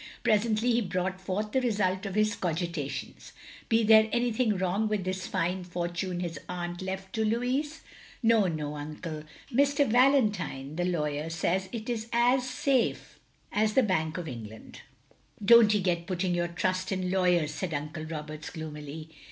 [0.23, 3.33] Presently he brought forth the result of his cogitations."
[3.69, 7.71] Be there anything wrong with this fine for tune his aunt left to Louis?"
[8.23, 9.25] "Oh no, Uncle.
[9.53, 9.87] Mr.
[9.87, 13.19] Valentine, the lawyer, says it is as safe
[13.51, 14.81] as the Bank of England."
[15.45, 19.11] "Dontee get putting your trust in lawyers," said Uncle Roberts, gloomily.